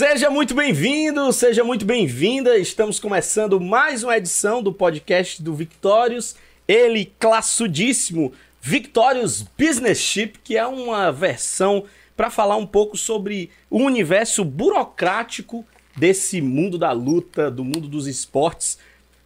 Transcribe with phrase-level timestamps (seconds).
[0.00, 2.56] Seja muito bem-vindo, seja muito bem-vinda.
[2.56, 6.36] Estamos começando mais uma edição do podcast do Victorious.
[6.66, 8.32] Ele classudíssimo,
[8.62, 11.84] Victorious Business Ship, que é uma versão
[12.16, 18.06] para falar um pouco sobre o universo burocrático desse mundo da luta, do mundo dos
[18.06, 18.78] esportes.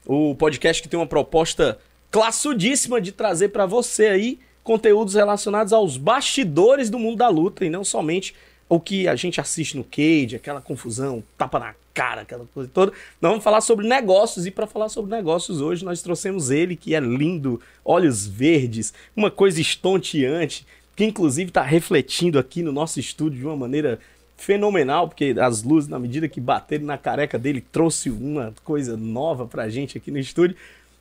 [0.04, 1.78] O podcast que tem uma proposta
[2.10, 7.70] classudíssima de trazer para você aí conteúdos relacionados aos bastidores do mundo da luta e
[7.70, 8.34] não somente
[8.68, 12.92] o que a gente assiste no Cage, aquela confusão, tapa na cara, aquela coisa toda.
[13.20, 16.94] Nós vamos falar sobre negócios e para falar sobre negócios hoje nós trouxemos ele que
[16.94, 23.38] é lindo, olhos verdes, uma coisa estonteante, que inclusive está refletindo aqui no nosso estúdio
[23.38, 23.98] de uma maneira
[24.36, 29.46] fenomenal, porque as luzes, na medida que bateram na careca dele, trouxe uma coisa nova
[29.46, 30.56] pra gente aqui no estúdio.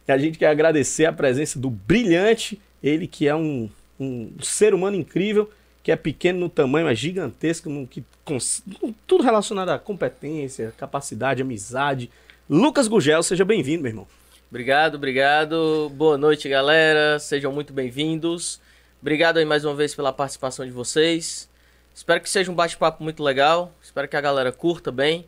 [0.08, 4.74] E a gente quer agradecer a presença do brilhante, ele que é um, um ser
[4.74, 5.50] humano incrível,
[5.84, 8.04] que é pequeno no tamanho, mas gigantesco, no, que,
[9.06, 12.10] tudo relacionado à competência, capacidade, amizade.
[12.50, 14.08] Lucas Gugel, seja bem-vindo, meu irmão.
[14.50, 15.92] Obrigado, obrigado.
[15.94, 17.20] Boa noite, galera.
[17.20, 18.62] Sejam muito bem-vindos.
[19.02, 21.50] Obrigado aí mais uma vez pela participação de vocês.
[21.94, 23.74] Espero que seja um bate-papo muito legal.
[23.84, 25.26] Espero que a galera curta bem.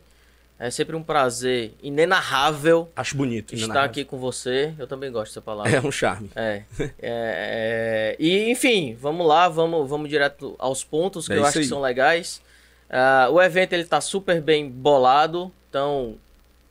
[0.58, 2.90] É sempre um prazer inenarrável.
[2.96, 3.54] Acho bonito.
[3.54, 4.72] Estar aqui com você.
[4.78, 5.70] Eu também gosto dessa palavra.
[5.70, 6.30] É um charme.
[6.34, 6.62] É.
[6.80, 8.16] é, é...
[8.18, 11.64] E, enfim, vamos lá, vamos, vamos direto aos pontos que é eu acho aí.
[11.64, 12.40] que são legais.
[12.88, 15.52] Uh, o evento ele tá super bem bolado.
[15.68, 16.16] Então,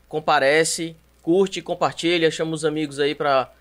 [0.09, 3.51] comparece, curte, compartilha, chama os amigos aí para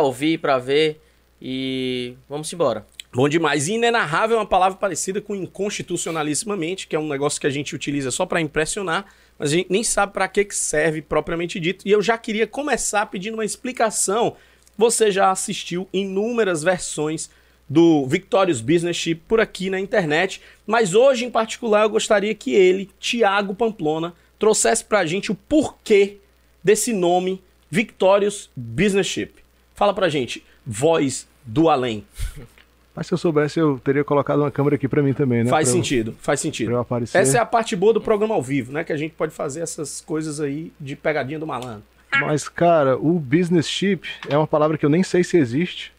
[0.00, 0.98] ouvir, para ver.
[1.42, 2.86] E vamos embora.
[3.12, 3.68] Bom demais.
[3.68, 8.10] Inenarrável é uma palavra parecida com inconstitucionalissimamente, que é um negócio que a gente utiliza
[8.10, 9.06] só para impressionar,
[9.38, 11.86] mas a gente nem sabe para que serve propriamente dito.
[11.86, 14.36] E eu já queria começar pedindo uma explicação.
[14.76, 17.30] Você já assistiu inúmeras versões
[17.68, 22.52] do Victorious Business Chip por aqui na internet, mas hoje em particular eu gostaria que
[22.52, 26.18] ele, Tiago Pamplona, trouxesse para a gente o porquê
[26.62, 29.32] desse nome Victorious Business Chip.
[29.74, 32.04] Fala para a gente, voz do além.
[32.94, 35.50] Mas se eu soubesse, eu teria colocado uma câmera aqui para mim também, né?
[35.50, 36.76] Faz pra sentido, eu, faz sentido.
[36.76, 37.18] Aparecer.
[37.18, 38.84] Essa é a parte boa do programa ao vivo, né?
[38.84, 41.82] Que a gente pode fazer essas coisas aí de pegadinha do malandro.
[42.20, 45.92] Mas, cara, o business chip é uma palavra que eu nem sei se existe,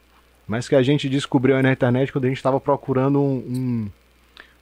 [0.47, 3.89] mas que a gente descobriu aí na internet quando a gente estava procurando um, um,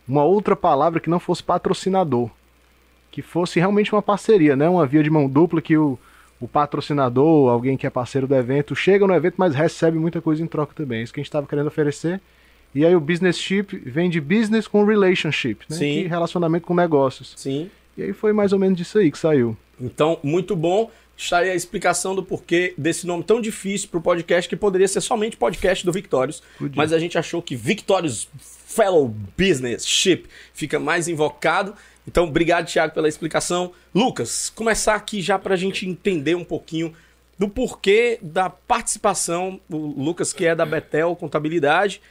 [0.08, 2.32] uma outra palavra que não fosse patrocinador.
[3.12, 4.68] Que fosse realmente uma parceria, né?
[4.68, 6.00] Uma via de mão dupla que o,
[6.44, 10.44] o patrocinador, alguém que é parceiro do evento, chega no evento, mas recebe muita coisa
[10.44, 11.00] em troca também.
[11.00, 12.20] É isso que a gente estava querendo oferecer.
[12.76, 15.78] E aí o business ship vem de business com relationship, né?
[15.78, 16.04] Sim.
[16.06, 17.34] Relacionamento com negócios.
[17.38, 17.72] Sim.
[17.96, 19.56] E aí foi mais ou menos disso aí que saiu.
[19.80, 20.92] Então, muito bom.
[21.16, 24.88] Está aí a explicação do porquê desse nome tão difícil para o podcast, que poderia
[24.90, 26.44] ser somente podcast do Victorious.
[26.58, 26.76] Podia.
[26.76, 31.74] Mas a gente achou que Victorious Fellow Business Ship fica mais invocado.
[32.08, 33.72] Então, obrigado, Thiago, pela explicação.
[33.94, 36.94] Lucas, começar aqui já para a gente entender um pouquinho
[37.38, 39.60] do porquê da participação.
[39.70, 42.02] O Lucas, que é da Betel Contabilidade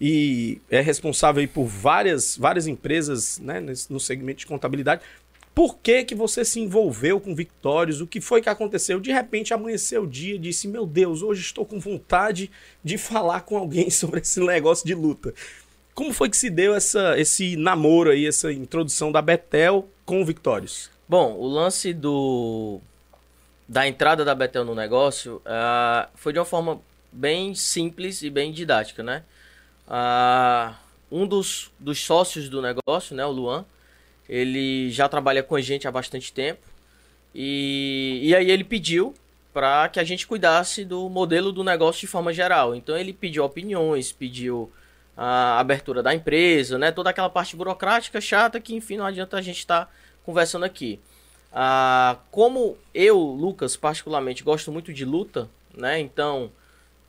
[0.00, 5.02] e é responsável por várias, várias empresas né, no segmento de contabilidade.
[5.54, 8.00] Por que, que você se envolveu com Victórios?
[8.00, 8.98] O que foi que aconteceu?
[8.98, 12.50] De repente amanheceu o dia e disse: Meu Deus, hoje estou com vontade
[12.82, 15.34] de falar com alguém sobre esse negócio de luta.
[15.94, 20.24] Como foi que se deu essa, esse namoro aí, essa introdução da Betel com o
[20.24, 20.90] Victorious?
[21.08, 22.80] Bom, o lance do
[23.68, 26.80] da entrada da Betel no negócio uh, foi de uma forma
[27.10, 29.22] bem simples e bem didática, né?
[29.86, 30.74] Uh,
[31.10, 33.66] um dos, dos sócios do negócio, né, o Luan,
[34.26, 36.62] ele já trabalha com a gente há bastante tempo
[37.34, 39.14] e, e aí ele pediu
[39.52, 42.74] para que a gente cuidasse do modelo do negócio de forma geral.
[42.74, 44.72] Então ele pediu opiniões, pediu
[45.16, 46.90] a abertura da empresa, né?
[46.90, 49.92] Toda aquela parte burocrática chata que, enfim, não adianta a gente estar tá
[50.24, 51.00] conversando aqui.
[51.52, 56.00] Ah, como eu, Lucas, particularmente gosto muito de luta, né?
[56.00, 56.50] Então,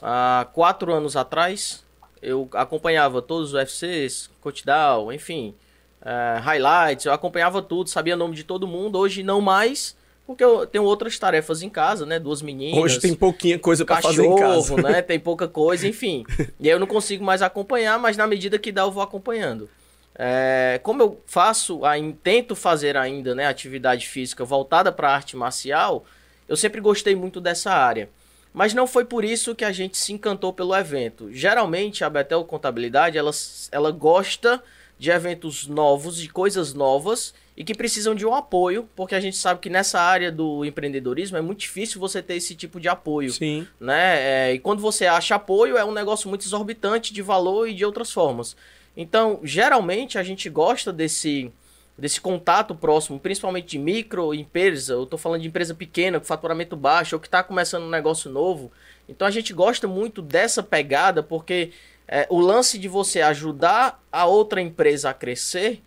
[0.02, 1.84] há quatro anos atrás,
[2.22, 5.56] eu acompanhava todos os UFCs, Coachdown, enfim,
[6.02, 8.98] uh, highlights, eu acompanhava tudo, sabia o nome de todo mundo.
[8.98, 12.18] Hoje não mais, porque eu tenho outras tarefas em casa, né?
[12.18, 12.82] Duas meninas.
[12.82, 14.76] Hoje tem pouquinha coisa para fazer em casa.
[14.82, 15.02] né?
[15.04, 16.26] Tem pouca coisa, enfim.
[16.60, 19.70] e aí eu não consigo mais acompanhar, mas na medida que dá eu vou acompanhando.
[20.16, 21.82] É, como eu faço,
[22.22, 26.06] tento fazer ainda, né, atividade física voltada para arte marcial,
[26.48, 28.10] eu sempre gostei muito dessa área.
[28.54, 31.32] Mas não foi por isso que a gente se encantou pelo evento.
[31.32, 33.32] Geralmente a Betel Contabilidade, ela,
[33.72, 34.62] ela gosta
[34.98, 39.38] de eventos novos, de coisas novas e que precisam de um apoio, porque a gente
[39.38, 43.32] sabe que nessa área do empreendedorismo é muito difícil você ter esse tipo de apoio.
[43.32, 43.68] Sim.
[43.80, 44.50] Né?
[44.50, 47.86] É, e quando você acha apoio, é um negócio muito exorbitante de valor e de
[47.86, 48.56] outras formas.
[48.98, 51.52] Então, geralmente, a gente gosta desse,
[51.98, 57.16] desse contato próximo, principalmente de microempresa, eu estou falando de empresa pequena, com faturamento baixo,
[57.16, 58.72] ou que está começando um negócio novo.
[59.08, 61.72] Então a gente gosta muito dessa pegada, porque
[62.08, 65.82] é, o lance de você ajudar a outra empresa a crescer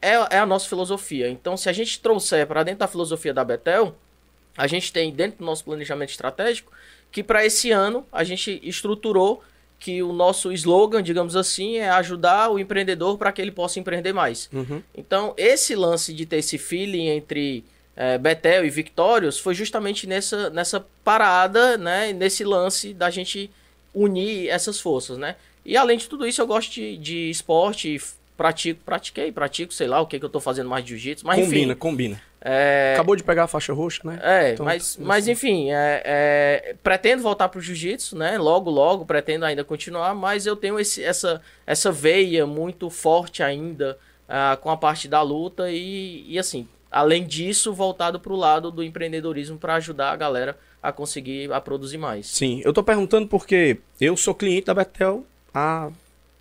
[0.00, 1.28] é, é a nossa filosofia.
[1.28, 3.94] Então, se a gente trouxer para dentro da filosofia da Betel,
[4.56, 6.72] a gente tem dentro do nosso planejamento estratégico
[7.10, 9.42] que para esse ano a gente estruturou
[9.78, 14.12] que o nosso slogan, digamos assim, é ajudar o empreendedor para que ele possa empreender
[14.12, 14.48] mais.
[14.52, 14.80] Uhum.
[14.96, 17.64] Então, esse lance de ter esse feeling entre
[17.96, 23.50] é, Betel e Victorious foi justamente nessa, nessa parada, né, nesse lance da gente
[23.92, 25.36] unir essas forças, né?
[25.64, 28.00] E além de tudo isso, eu gosto de, de esporte,
[28.36, 31.40] pratico, pratiquei, pratico, sei lá o que, que eu tô fazendo mais de jiu-jitsu, mas
[31.40, 31.78] combina, enfim.
[31.78, 32.20] combina.
[32.44, 34.18] É, Acabou de pegar a faixa roxa, né?
[34.20, 35.02] é, Então, mas, assim.
[35.04, 38.36] mas enfim, é, é, pretendo voltar pro jiu-jitsu, né?
[38.36, 43.96] Logo, logo, pretendo ainda continuar, mas eu tenho esse, essa, essa veia muito forte ainda
[44.28, 48.82] ah, com a parte da luta e, e assim, além disso, voltado pro lado do
[48.82, 52.26] empreendedorismo para ajudar a galera a conseguir a produzir mais.
[52.26, 55.24] Sim, eu tô perguntando porque eu sou cliente da Betel
[55.54, 55.90] há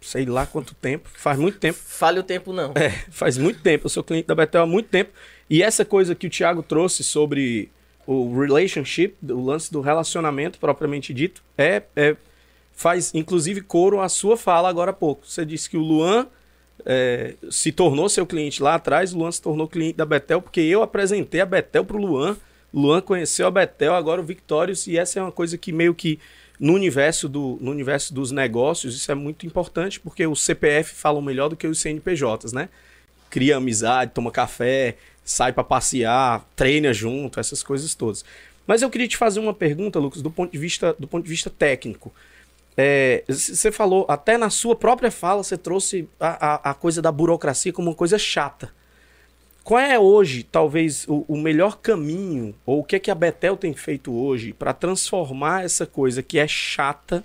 [0.01, 1.77] sei lá quanto tempo, faz muito tempo.
[1.79, 2.73] Fale o tempo não.
[2.75, 5.11] É, faz muito tempo, eu sou cliente da Betel há muito tempo.
[5.49, 7.69] E essa coisa que o Thiago trouxe sobre
[8.07, 12.15] o relationship, o lance do relacionamento propriamente dito, é, é
[12.73, 15.27] faz inclusive coro à sua fala agora há pouco.
[15.27, 16.25] Você disse que o Luan
[16.85, 20.61] é, se tornou seu cliente lá atrás, o Luan se tornou cliente da Betel, porque
[20.61, 22.35] eu apresentei a Betel pro Luan.
[22.73, 25.93] O Luan conheceu a Betel, agora o Victorious, e essa é uma coisa que meio
[25.93, 26.19] que
[26.61, 31.19] no universo, do, no universo dos negócios, isso é muito importante, porque o CPF falam
[31.19, 32.69] melhor do que os CNPJs, né?
[33.31, 38.23] Cria amizade, toma café, sai para passear, treina junto, essas coisas todas.
[38.67, 41.29] Mas eu queria te fazer uma pergunta, Lucas, do ponto de vista, do ponto de
[41.31, 42.13] vista técnico.
[42.77, 47.11] É, Você falou, até na sua própria fala, você trouxe a, a, a coisa da
[47.11, 48.71] burocracia como uma coisa chata.
[49.63, 53.55] Qual é hoje, talvez, o, o melhor caminho, ou o que, é que a Betel
[53.55, 57.23] tem feito hoje para transformar essa coisa que é chata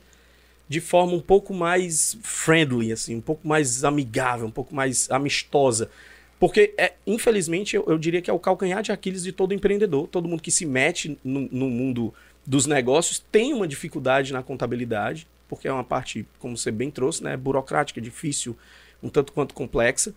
[0.68, 5.90] de forma um pouco mais friendly, assim, um pouco mais amigável, um pouco mais amistosa?
[6.38, 10.06] Porque, é, infelizmente, eu, eu diria que é o calcanhar de Aquiles de todo empreendedor.
[10.06, 12.12] Todo mundo que se mete no, no mundo
[12.44, 17.24] dos negócios tem uma dificuldade na contabilidade, porque é uma parte, como você bem trouxe,
[17.24, 18.54] né, burocrática, difícil,
[19.02, 20.14] um tanto quanto complexa.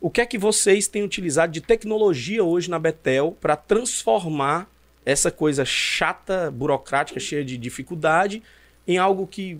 [0.00, 4.68] O que é que vocês têm utilizado de tecnologia hoje na Betel para transformar
[5.04, 8.42] essa coisa chata, burocrática, cheia de dificuldade,
[8.86, 9.58] em algo que,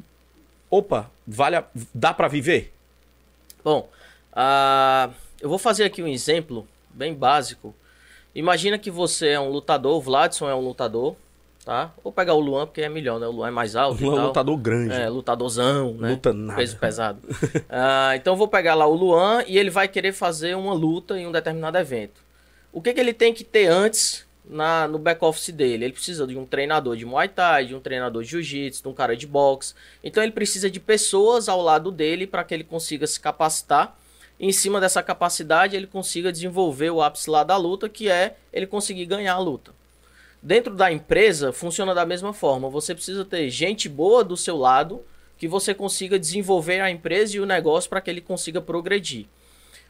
[0.70, 1.64] opa, vale a-
[1.94, 2.72] dá para viver?
[3.62, 3.88] Bom,
[4.32, 5.10] ah,
[5.40, 7.74] eu vou fazer aqui um exemplo bem básico.
[8.34, 11.16] Imagina que você é um lutador, o Vladson é um lutador,
[11.70, 11.92] tá?
[12.02, 13.28] Vou pegar o Luan porque é melhor, né?
[13.28, 14.26] O Luan é mais alto Um e tal.
[14.26, 14.92] lutador grande.
[14.92, 16.10] É, lutadorzão, né?
[16.10, 16.56] Luta nada.
[16.58, 17.20] Peso pesado.
[17.70, 21.28] Ah, então vou pegar lá o Luan e ele vai querer fazer uma luta em
[21.28, 22.20] um determinado evento.
[22.72, 25.84] O que, que ele tem que ter antes na, no back-office dele?
[25.84, 28.92] Ele precisa de um treinador de Muay Thai, de um treinador de Jiu-Jitsu, de um
[28.92, 29.74] cara de boxe.
[30.02, 33.96] Então ele precisa de pessoas ao lado dele para que ele consiga se capacitar.
[34.40, 38.66] Em cima dessa capacidade, ele consiga desenvolver o ápice lá da luta, que é ele
[38.66, 39.72] conseguir ganhar a luta.
[40.42, 42.70] Dentro da empresa, funciona da mesma forma.
[42.70, 45.04] Você precisa ter gente boa do seu lado
[45.36, 49.26] que você consiga desenvolver a empresa e o negócio para que ele consiga progredir.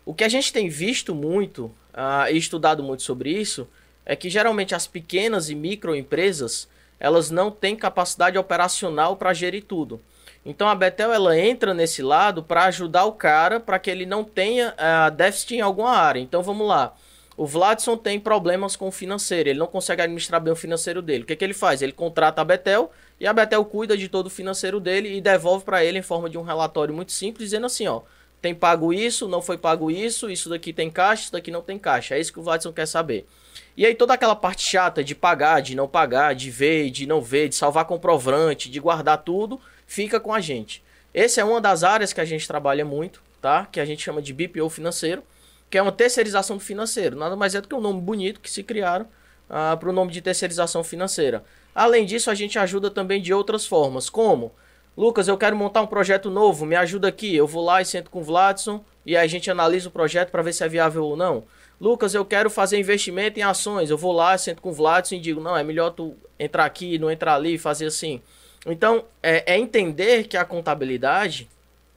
[0.05, 3.69] O que a gente tem visto muito ah, e estudado muito sobre isso
[4.05, 10.00] é que geralmente as pequenas e microempresas elas não têm capacidade operacional para gerir tudo.
[10.45, 14.25] Então a Betel ela entra nesse lado para ajudar o cara para que ele não
[14.25, 16.21] tenha ah, déficit em alguma área.
[16.21, 16.95] Então vamos lá.
[17.40, 21.23] O Vladson tem problemas com o financeiro, ele não consegue administrar bem o financeiro dele.
[21.23, 21.80] O que, que ele faz?
[21.80, 25.64] Ele contrata a Betel e a Betel cuida de todo o financeiro dele e devolve
[25.64, 28.02] para ele em forma de um relatório muito simples, dizendo assim: ó,
[28.42, 31.78] tem pago isso, não foi pago isso, isso daqui tem caixa, isso daqui não tem
[31.78, 32.14] caixa.
[32.14, 33.26] É isso que o Vladson quer saber.
[33.75, 37.23] E aí toda aquela parte chata de pagar, de não pagar, de ver, de não
[37.23, 40.85] ver, de salvar comprovante, de guardar tudo, fica com a gente.
[41.14, 43.64] Essa é uma das áreas que a gente trabalha muito, tá?
[43.64, 45.23] Que a gente chama de BPO financeiro,
[45.71, 47.17] que é uma terceirização do financeiro.
[47.17, 49.07] Nada mais é do que um nome bonito que se criaram
[49.49, 51.45] ah, para o nome de terceirização financeira.
[51.75, 54.53] Além disso, a gente ajuda também de outras formas, como
[54.97, 57.35] Lucas, eu quero montar um projeto novo, me ajuda aqui.
[57.35, 60.43] Eu vou lá e sento com o Vladson e a gente analisa o projeto para
[60.43, 61.45] ver se é viável ou não.
[61.81, 63.89] Lucas, eu quero fazer investimento em ações.
[63.89, 66.99] Eu vou lá, sento com o Vladson e digo, não, é melhor tu entrar aqui,
[66.99, 68.21] não entrar ali, fazer assim.
[68.67, 71.49] Então, é, é entender que a contabilidade,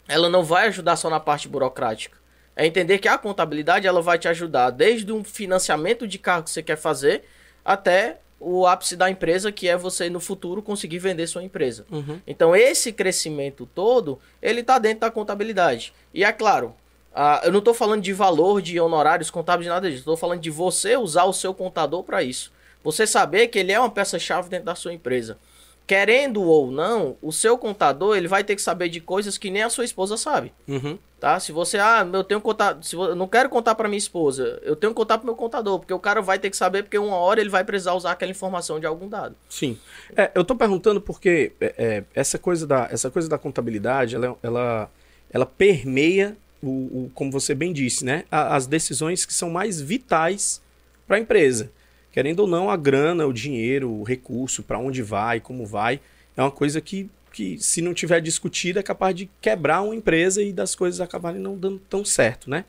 [0.08, 2.18] ela não vai ajudar só na parte burocrática.
[2.55, 6.51] É entender que a contabilidade, ela vai te ajudar desde um financiamento de carro que
[6.51, 7.24] você quer fazer
[7.65, 11.86] até o ápice da empresa, que é você no futuro conseguir vender sua empresa.
[11.89, 12.19] Uhum.
[12.27, 15.93] Então esse crescimento todo, ele está dentro da contabilidade.
[16.13, 16.75] E é claro,
[17.15, 20.00] Ah, eu não estou falando de valor de honorários contábeis, nada disso.
[20.00, 22.51] Estou falando de você usar o seu contador para isso.
[22.83, 25.38] Você saber que ele é uma peça-chave dentro da sua empresa.
[25.86, 29.63] Querendo ou não, o seu contador ele vai ter que saber de coisas que nem
[29.63, 30.54] a sua esposa sabe.
[30.68, 30.98] Uhum.
[31.20, 31.40] Tá?
[31.40, 34.75] Se você, ah, eu tenho contar, se eu não quero contar para minha esposa, eu
[34.75, 37.16] tenho que contar para meu contador, porque o cara vai ter que saber, porque uma
[37.16, 39.36] hora ele vai precisar usar aquela informação de algum dado.
[39.48, 39.78] Sim.
[40.16, 44.38] É, eu tô perguntando porque é, é, essa, coisa da, essa coisa da contabilidade, ela,
[44.44, 44.90] ela,
[45.32, 48.25] ela permeia, o, o, como você bem disse, né?
[48.30, 50.62] as decisões que são mais vitais
[51.08, 51.72] para a empresa.
[52.13, 56.00] Querendo ou não, a grana, o dinheiro, o recurso, para onde vai, como vai,
[56.38, 60.41] é uma coisa que que se não tiver discutido é capaz de quebrar uma empresa
[60.41, 62.63] e das coisas acabarem não dando tão certo, né?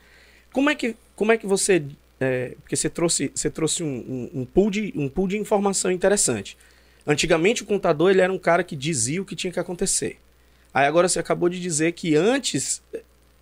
[0.51, 1.85] Como é que, como é que você...
[2.19, 5.91] É, porque você trouxe, você trouxe um, um, um, pool de, um pool de informação
[5.91, 6.57] interessante.
[7.07, 10.19] Antigamente o contador ele era um cara que dizia o que tinha que acontecer.
[10.73, 12.83] Aí agora você acabou de dizer que antes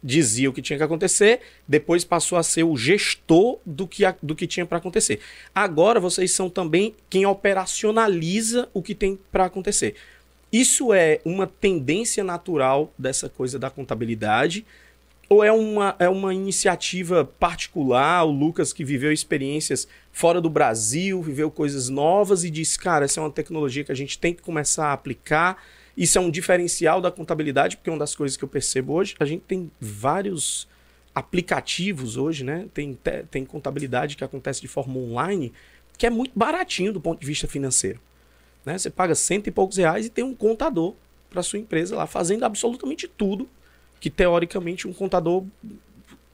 [0.03, 4.35] dizia o que tinha que acontecer, depois passou a ser o gestor do que, do
[4.35, 5.21] que tinha para acontecer.
[5.55, 9.95] Agora vocês são também quem operacionaliza o que tem para acontecer.
[10.53, 14.67] Isso é uma tendência natural dessa coisa da contabilidade?
[15.27, 18.23] Ou é uma, é uma iniciativa particular?
[18.25, 23.19] O Lucas, que viveu experiências fora do Brasil, viveu coisas novas e disse: cara, essa
[23.19, 25.57] é uma tecnologia que a gente tem que começar a aplicar.
[25.97, 29.15] Isso é um diferencial da contabilidade, porque é uma das coisas que eu percebo hoje.
[29.21, 30.67] A gente tem vários
[31.15, 32.67] aplicativos hoje, né?
[32.73, 32.99] Tem,
[33.31, 35.53] tem contabilidade que acontece de forma online,
[35.99, 38.01] que é muito baratinho do ponto de vista financeiro.
[38.65, 38.79] Né?
[38.79, 40.95] Você paga cento e poucos reais e tem um contador
[41.29, 43.49] para sua empresa lá fazendo absolutamente tudo
[44.01, 45.45] que teoricamente um contador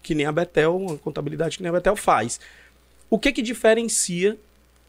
[0.03, 2.41] que nem a Betel, uma contabilidade que nem a Betel faz.
[3.11, 4.39] O que que diferencia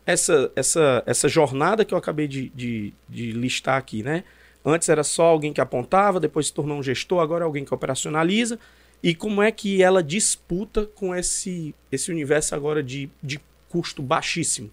[0.06, 4.24] essa, essa, essa jornada que eu acabei de, de, de listar aqui, né?
[4.64, 7.74] Antes era só alguém que apontava, depois se tornou um gestor, agora é alguém que
[7.74, 8.60] operacionaliza.
[9.02, 13.40] E como é que ela disputa com esse, esse universo agora de, de
[13.70, 14.70] custo baixíssimo?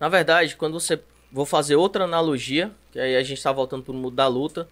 [0.00, 0.98] Na verdade, quando você
[1.30, 4.68] vou fazer outra analogia, que aí a gente está voltando para o mundo da luta.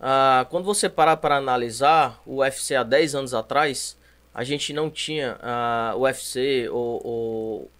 [0.00, 3.96] Ah, quando você parar para analisar o UFC há 10 anos atrás,
[4.32, 7.70] a gente não tinha ah, o UFC ou, ou,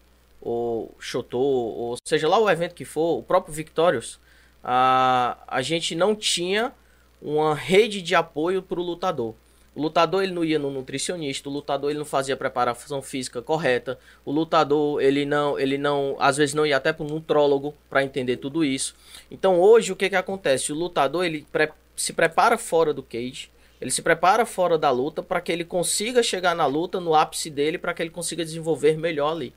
[0.41, 4.19] ou Shotô, ou seja lá o evento que for, o próprio Victorious,
[4.65, 6.73] ah, a gente não tinha
[7.21, 9.35] uma rede de apoio para o lutador.
[9.75, 13.99] O lutador ele não ia no nutricionista, o lutador ele não fazia preparação física correta,
[14.25, 18.05] o lutador ele não, ele não, às vezes não ia até para um nutrólogo para
[18.05, 18.95] entender tudo isso.
[19.31, 20.73] Então hoje o que que acontece?
[20.73, 25.23] O lutador ele pre se prepara fora do cage, ele se prepara fora da luta
[25.23, 28.97] para que ele consiga chegar na luta no ápice dele, para que ele consiga desenvolver
[28.97, 29.53] melhor ali.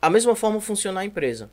[0.00, 1.50] A mesma forma funciona a empresa.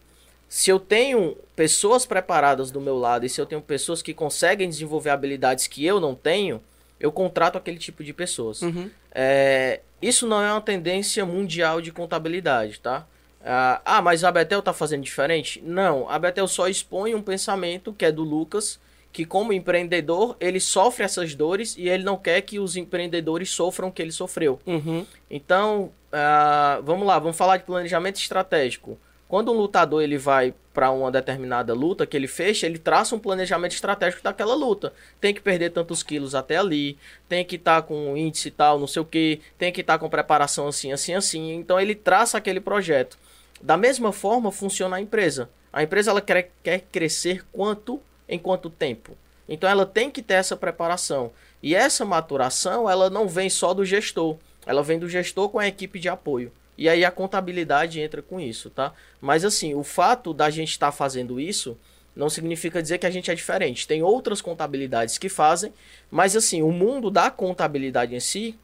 [0.53, 4.69] Se eu tenho pessoas preparadas do meu lado e se eu tenho pessoas que conseguem
[4.69, 6.61] desenvolver habilidades que eu não tenho,
[6.99, 8.61] eu contrato aquele tipo de pessoas.
[8.61, 8.87] Uhum.
[9.15, 13.07] É, isso não é uma tendência mundial de contabilidade, tá?
[13.43, 15.59] Ah, ah, mas a Betel tá fazendo diferente?
[15.65, 18.79] Não, a Betel só expõe um pensamento que é do Lucas,
[19.11, 23.87] que como empreendedor, ele sofre essas dores e ele não quer que os empreendedores sofram
[23.87, 24.59] o que ele sofreu.
[24.67, 25.03] Uhum.
[25.31, 28.99] Então, ah, vamos lá, vamos falar de planejamento estratégico.
[29.33, 33.19] Quando um lutador ele vai para uma determinada luta que ele fecha, ele traça um
[33.19, 34.93] planejamento estratégico daquela luta.
[35.19, 38.85] Tem que perder tantos quilos até ali, tem que estar tá com índice tal, não
[38.85, 41.51] sei o que, tem que estar tá com preparação assim, assim, assim.
[41.53, 43.17] Então ele traça aquele projeto.
[43.59, 45.49] Da mesma forma funciona a empresa.
[45.73, 47.99] A empresa ela quer, quer crescer quanto
[48.29, 49.17] em quanto tempo.
[49.49, 51.31] Então ela tem que ter essa preparação.
[51.59, 55.67] E essa maturação ela não vem só do gestor, ela vem do gestor com a
[55.67, 56.51] equipe de apoio.
[56.77, 58.93] E aí a contabilidade entra com isso, tá?
[59.21, 61.77] Mas assim, o fato da gente estar tá fazendo isso
[62.15, 63.87] não significa dizer que a gente é diferente.
[63.87, 65.73] Tem outras contabilidades que fazem,
[66.09, 68.57] mas assim, o mundo da contabilidade em si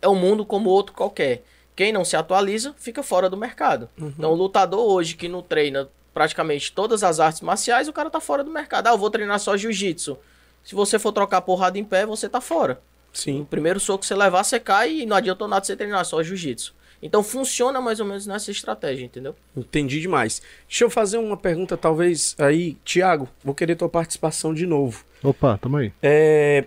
[0.00, 1.42] é um mundo como outro qualquer.
[1.74, 3.88] Quem não se atualiza fica fora do mercado.
[3.98, 4.12] Uhum.
[4.18, 8.20] Então, o lutador hoje que não treina praticamente todas as artes marciais, o cara tá
[8.20, 8.88] fora do mercado.
[8.88, 10.18] Ah, eu vou treinar só jiu-jitsu.
[10.62, 12.80] Se você for trocar porrada em pé, você tá fora.
[13.12, 13.42] Sim.
[13.42, 16.22] O primeiro soco que você levar, você cai e não adianta nada você treinar só
[16.22, 16.74] jiu-jitsu.
[17.02, 19.34] Então funciona mais ou menos nessa estratégia, entendeu?
[19.56, 20.40] Entendi demais.
[20.68, 25.04] Deixa eu fazer uma pergunta, talvez aí, Tiago, vou querer tua participação de novo.
[25.22, 25.92] Opa, tamo aí.
[26.00, 26.66] É...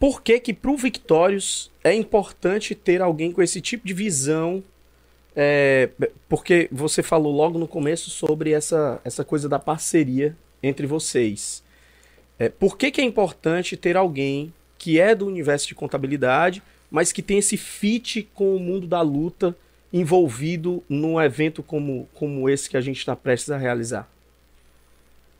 [0.00, 4.64] Por que que pro Victorious é importante ter alguém com esse tipo de visão?
[5.34, 5.90] É...
[6.26, 11.62] Porque você falou logo no começo sobre essa, essa coisa da parceria entre vocês.
[12.38, 12.48] É...
[12.48, 17.22] Por que que é importante ter alguém que é do universo de contabilidade mas que
[17.22, 19.56] tem esse fit com o mundo da luta
[19.92, 24.08] envolvido num evento como, como esse que a gente está prestes a realizar?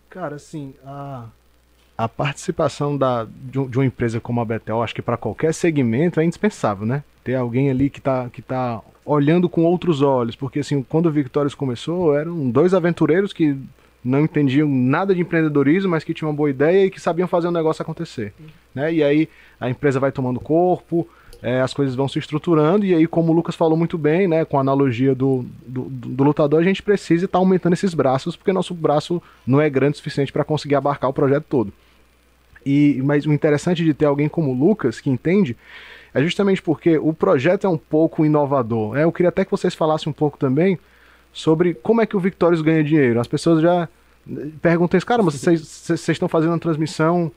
[0.08, 1.26] Cara, assim, a...
[1.96, 6.20] a participação da, de, de uma empresa como a Betel, acho que para qualquer segmento
[6.20, 7.02] é indispensável, né?
[7.22, 11.12] Ter alguém ali que está que tá olhando com outros olhos, porque assim, quando o
[11.12, 13.56] Victorious começou, eram dois aventureiros que
[14.06, 17.48] não entendiam nada de empreendedorismo, mas que tinham uma boa ideia e que sabiam fazer
[17.48, 18.32] o negócio acontecer,
[18.74, 18.92] né?
[18.92, 19.28] E aí
[19.60, 21.06] a empresa vai tomando corpo,
[21.42, 24.44] é, as coisas vão se estruturando, e aí, como o Lucas falou muito bem, né,
[24.44, 28.34] com a analogia do, do, do- do lutador, a gente precisa estar aumentando esses braços,
[28.36, 31.72] porque nosso braço não é grande o suficiente para conseguir abarcar o projeto todo.
[32.64, 35.56] E, mas o interessante de ter alguém como o Lucas, que entende,
[36.12, 38.96] é justamente porque o projeto é um pouco inovador.
[38.96, 40.78] É, eu queria até que vocês falassem um pouco também
[41.36, 43.20] sobre como é que o Victorious ganha dinheiro.
[43.20, 43.86] As pessoas já
[44.30, 47.30] eh, perguntam isso, cara, mas vocês estão fazendo uma transmissão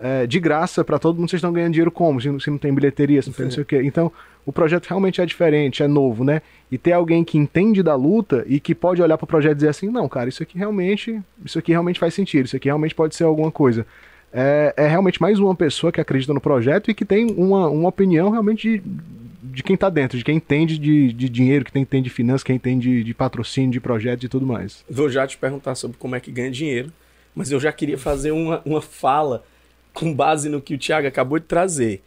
[0.00, 2.20] é, de graça para todo mundo, vocês estão ganhando dinheiro como?
[2.20, 3.82] Se, não- se não tem bilheteria, se não tem não sei o quê.
[3.84, 4.10] Então,
[4.44, 6.40] o projeto realmente é diferente, é novo, né?
[6.70, 9.56] E ter alguém que entende da luta e que pode olhar para o projeto e
[9.56, 12.94] dizer assim, não, cara, isso aqui realmente, isso aqui realmente faz sentido, isso aqui realmente
[12.94, 13.86] pode ser alguma coisa.
[14.32, 17.88] É, é realmente mais uma pessoa que acredita no projeto e que tem uma, uma
[17.90, 18.82] opinião realmente de,
[19.52, 22.56] de quem tá dentro, de quem entende de, de dinheiro, quem entende de finanças, quem
[22.56, 24.82] entende de, de patrocínio, de projetos e tudo mais.
[24.88, 26.90] Vou já te perguntar sobre como é que ganha dinheiro,
[27.34, 29.44] mas eu já queria fazer uma, uma fala
[29.92, 32.02] com base no que o Thiago acabou de trazer.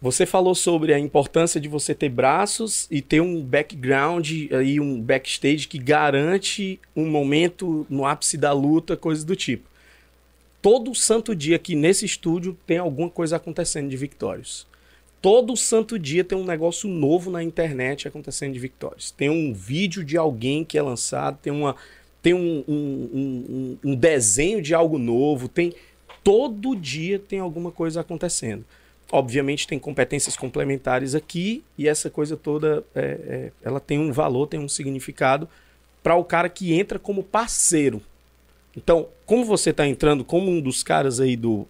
[0.00, 5.00] Você falou sobre a importância de você ter braços e ter um background aí, um
[5.00, 9.68] backstage que garante um momento no ápice da luta, coisas do tipo.
[10.62, 14.67] Todo santo dia aqui nesse estúdio tem alguma coisa acontecendo de Victórios.
[15.20, 19.10] Todo santo dia tem um negócio novo na internet acontecendo de Victórios.
[19.10, 21.74] Tem um vídeo de alguém que é lançado, tem, uma,
[22.22, 25.74] tem um, um, um, um desenho de algo novo, tem.
[26.22, 28.64] Todo dia tem alguma coisa acontecendo.
[29.10, 34.46] Obviamente tem competências complementares aqui e essa coisa toda é, é, ela tem um valor,
[34.46, 35.48] tem um significado
[36.02, 38.02] para o cara que entra como parceiro.
[38.76, 41.66] Então, como você está entrando como um dos caras aí do,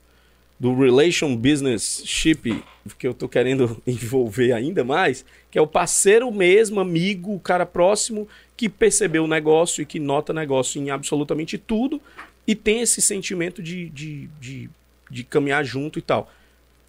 [0.58, 2.64] do Relation Business Ship,
[2.98, 7.64] que eu tô querendo envolver ainda mais, que é o parceiro mesmo, amigo, o cara
[7.64, 12.00] próximo, que percebeu o negócio e que nota negócio em absolutamente tudo
[12.46, 14.70] e tem esse sentimento de, de, de,
[15.10, 16.32] de caminhar junto e tal.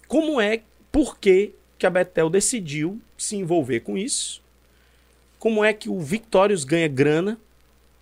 [0.08, 4.42] Como é, por que, que a Betel decidiu se envolver com isso?
[5.38, 7.38] Como é que o Victorious ganha grana,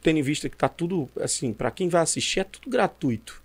[0.03, 3.43] tendo em vista que tá tudo, assim, para quem vai assistir é tudo gratuito.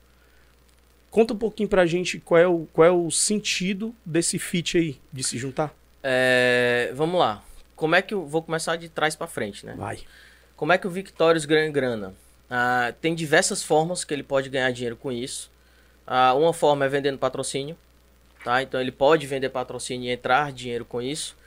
[1.13, 4.99] Conta um pouquinho pra gente qual é o, qual é o sentido desse feat aí,
[5.11, 5.71] de se juntar.
[6.01, 7.43] É, vamos lá.
[7.75, 9.75] Como é que eu vou começar de trás pra frente, né?
[9.77, 9.99] Vai.
[10.55, 12.15] Como é que o Victorious ganha grana?
[12.49, 15.51] Ah, tem diversas formas que ele pode ganhar dinheiro com isso.
[16.07, 17.77] Ah, uma forma é vendendo patrocínio,
[18.43, 18.63] tá?
[18.63, 21.37] Então ele pode vender patrocínio e entrar dinheiro com isso.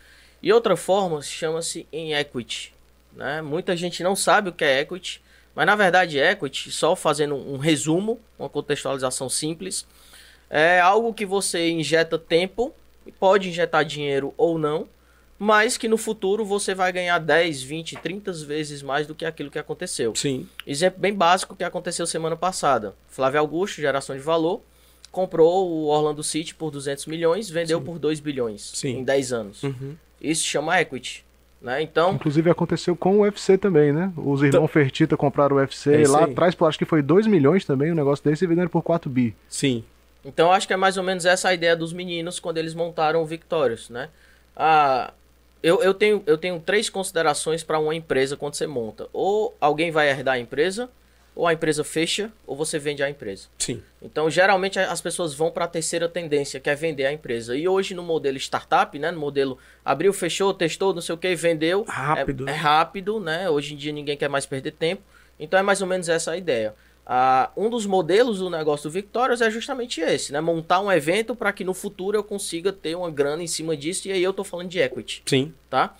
[0.40, 2.72] E outra forma chama-se em equity,
[3.12, 3.42] né?
[3.42, 5.20] Muita gente não sabe o que é equity,
[5.56, 9.86] mas na verdade equity, só fazendo um resumo, uma contextualização simples,
[10.50, 12.74] é algo que você injeta tempo,
[13.18, 14.86] pode injetar dinheiro ou não,
[15.38, 19.50] mas que no futuro você vai ganhar 10, 20, 30 vezes mais do que aquilo
[19.50, 20.14] que aconteceu.
[20.14, 20.46] Sim.
[20.66, 22.94] Exemplo bem básico que aconteceu semana passada.
[23.08, 24.60] Flávio Augusto, geração de valor,
[25.10, 28.98] comprou o Orlando City por 200 milhões, vendeu por 2 bilhões Sim.
[28.98, 29.62] em 10 anos.
[29.62, 29.96] Uhum.
[30.20, 31.25] Isso chama equity.
[31.60, 31.82] Né?
[31.82, 34.12] Então, Inclusive aconteceu com o UFC também, né?
[34.16, 36.30] Os irmãos Fertita compraram o UFC É lá aí.
[36.32, 39.10] atrás, por acho que foi 2 milhões também, um negócio desse, e venderam por 4
[39.10, 39.34] bi.
[39.48, 39.82] Sim.
[40.24, 43.22] Então acho que é mais ou menos essa a ideia dos meninos quando eles montaram
[43.22, 44.08] o Victorious, né?
[44.56, 45.12] Ah,
[45.62, 49.08] eu, eu, tenho, eu tenho três considerações para uma empresa quando você monta.
[49.12, 50.88] Ou alguém vai herdar a empresa,
[51.36, 53.48] ou a empresa fecha, ou você vende a empresa.
[53.58, 53.82] Sim.
[54.00, 57.54] Então, geralmente as pessoas vão para a terceira tendência, que é vender a empresa.
[57.54, 61.34] E hoje no modelo startup, né, no modelo abriu, fechou, testou, não sei o que,
[61.34, 63.50] vendeu, Rápido, É, é rápido, né?
[63.50, 65.02] Hoje em dia ninguém quer mais perder tempo.
[65.38, 66.74] Então é mais ou menos essa a ideia.
[67.04, 70.40] Ah, um dos modelos do negócio do Victorious é justamente esse, né?
[70.40, 74.08] Montar um evento para que no futuro eu consiga ter uma grana em cima disso.
[74.08, 75.52] E aí eu tô falando de equity Sim.
[75.68, 75.94] tá?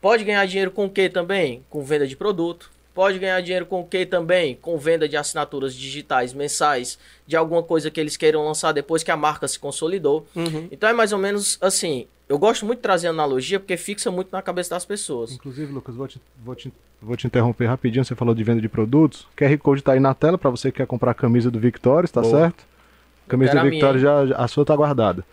[0.00, 1.64] Pode ganhar dinheiro com o que também?
[1.70, 2.70] Com venda de produto.
[2.94, 4.54] Pode ganhar dinheiro com o que também?
[4.54, 9.10] Com venda de assinaturas digitais mensais, de alguma coisa que eles queiram lançar depois que
[9.10, 10.24] a marca se consolidou.
[10.34, 10.68] Uhum.
[10.70, 12.06] Então é mais ou menos assim.
[12.28, 15.32] Eu gosto muito de trazer analogia porque fixa muito na cabeça das pessoas.
[15.32, 18.04] Inclusive, Lucas, vou te, vou te, vou te interromper rapidinho.
[18.04, 19.22] Você falou de venda de produtos.
[19.22, 21.58] O QR Code tá aí na tela para você que quer comprar a camisa do
[21.58, 22.40] Victorious, tá Boa.
[22.40, 22.64] certo?
[23.28, 25.24] Camisa Quero do a Victorious já, a sua tá guardada.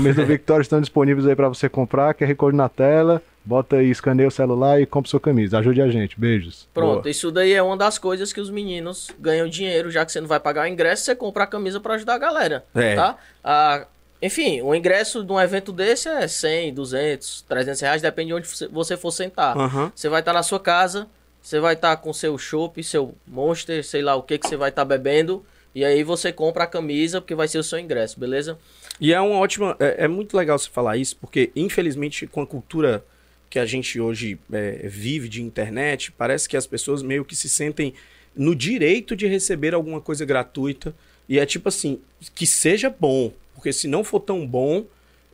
[0.00, 2.14] Camisas do Victorious estão disponíveis aí para você comprar.
[2.14, 3.22] QR Code na tela.
[3.44, 5.58] Bota aí, escaneia o celular e compra sua camisa.
[5.58, 6.18] Ajude a gente.
[6.18, 6.66] Beijos.
[6.74, 7.10] Pronto, Boa.
[7.10, 10.26] isso daí é uma das coisas que os meninos ganham dinheiro, já que você não
[10.28, 12.96] vai pagar o ingresso, você compra a camisa para ajudar a galera, É.
[12.96, 13.16] tá?
[13.44, 13.86] Ah,
[14.20, 18.48] enfim, o ingresso de um evento desse é 100, 200, 300 reais, depende de onde
[18.72, 19.56] você- for sentar.
[19.56, 19.92] Aham.
[19.94, 21.06] Você vai estar na sua casa,
[21.40, 24.70] você vai estar com seu chopp, seu monster, sei lá o que que você vai
[24.70, 28.56] estar bebendo, E aí você compra a camisa porque vai ser o seu ingresso, beleza?
[29.00, 29.76] E é uma ótima.
[29.78, 33.04] É, é muito legal você falar isso, porque infelizmente com a cultura
[33.48, 37.48] que a gente hoje é, vive de internet, parece que as pessoas meio que se
[37.48, 37.94] sentem
[38.34, 40.94] no direito de receber alguma coisa gratuita.
[41.28, 42.00] E é tipo assim,
[42.34, 44.84] que seja bom, porque se não for tão bom,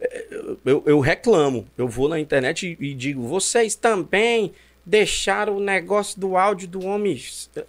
[0.00, 0.26] é,
[0.64, 1.66] eu, eu reclamo.
[1.76, 4.52] Eu vou na internet e, e digo, vocês também
[4.84, 7.20] deixaram o negócio do áudio do homem,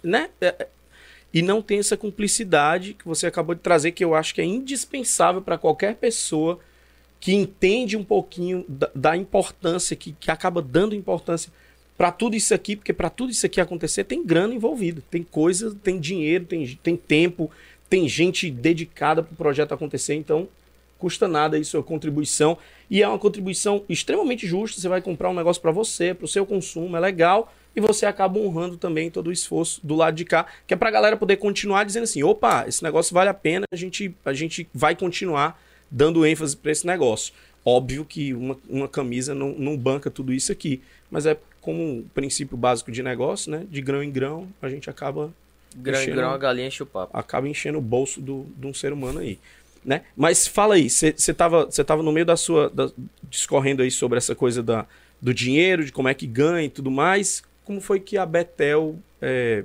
[0.02, 0.30] né?
[1.34, 4.44] E não tem essa cumplicidade que você acabou de trazer, que eu acho que é
[4.44, 6.60] indispensável para qualquer pessoa
[7.18, 11.50] que entende um pouquinho da, da importância, que, que acaba dando importância
[11.96, 15.74] para tudo isso aqui, porque para tudo isso aqui acontecer tem grana envolvida, tem coisa,
[15.82, 17.50] tem dinheiro, tem, tem tempo,
[17.90, 20.48] tem gente dedicada para o projeto acontecer, então
[21.04, 22.56] custa nada isso, a contribuição.
[22.88, 24.80] E é uma contribuição extremamente justa.
[24.80, 28.06] Você vai comprar um negócio para você, para o seu consumo, é legal e você
[28.06, 31.14] acaba honrando também todo o esforço do lado de cá, que é para a galera
[31.14, 34.96] poder continuar dizendo assim: opa, esse negócio vale a pena, a gente, a gente vai
[34.96, 37.34] continuar dando ênfase para esse negócio.
[37.62, 42.04] Óbvio que uma, uma camisa não, não banca tudo isso aqui, mas é como um
[42.14, 43.66] princípio básico de negócio, né?
[43.68, 45.30] De grão em grão, a gente acaba.
[45.76, 47.14] Grão enchendo, em grão, a galinha enche o papo.
[47.14, 49.38] Acaba enchendo o bolso do, de um ser humano aí.
[49.84, 50.02] Né?
[50.16, 52.70] Mas fala aí, você estava tava no meio da sua.
[52.70, 52.90] Da,
[53.28, 54.86] discorrendo aí sobre essa coisa da,
[55.20, 58.96] do dinheiro, de como é que ganha e tudo mais como foi que a Betel
[59.20, 59.64] é,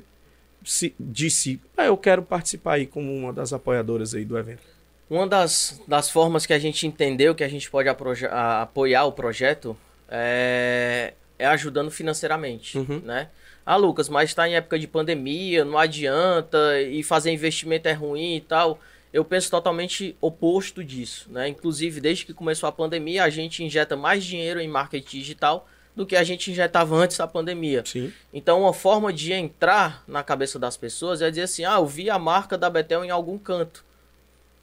[0.63, 4.63] se, disse, ah, eu quero participar aí como uma das apoiadoras aí do evento?
[5.09, 9.11] Uma das, das formas que a gente entendeu que a gente pode a, apoiar o
[9.11, 9.75] projeto
[10.07, 13.01] é, é ajudando financeiramente, uhum.
[13.03, 13.29] né?
[13.65, 18.37] Ah, Lucas, mas está em época de pandemia, não adianta, e fazer investimento é ruim
[18.37, 18.79] e tal.
[19.11, 21.47] Eu penso totalmente oposto disso, né?
[21.47, 26.05] Inclusive, desde que começou a pandemia, a gente injeta mais dinheiro em marketing digital do
[26.05, 27.83] que a gente injetava antes da pandemia.
[27.85, 28.13] Sim.
[28.31, 32.09] Então, uma forma de entrar na cabeça das pessoas é dizer assim: ah, eu vi
[32.09, 33.83] a marca da Betel em algum canto.